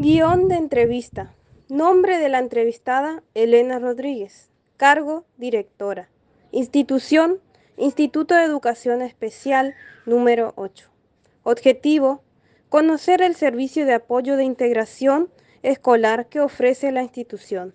Guión 0.00 0.46
de 0.46 0.54
entrevista. 0.54 1.34
Nombre 1.68 2.18
de 2.18 2.28
la 2.28 2.38
entrevistada, 2.38 3.24
Elena 3.34 3.80
Rodríguez. 3.80 4.48
Cargo, 4.76 5.24
directora. 5.38 6.08
Institución, 6.52 7.40
Instituto 7.76 8.36
de 8.36 8.44
Educación 8.44 9.02
Especial 9.02 9.74
número 10.06 10.52
8. 10.54 10.88
Objetivo, 11.42 12.22
conocer 12.68 13.22
el 13.22 13.34
servicio 13.34 13.86
de 13.86 13.94
apoyo 13.94 14.36
de 14.36 14.44
integración 14.44 15.30
escolar 15.64 16.28
que 16.28 16.42
ofrece 16.42 16.92
la 16.92 17.02
institución. 17.02 17.74